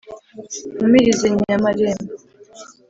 mpumurize 0.75 1.27
nyamarembo 1.37 2.13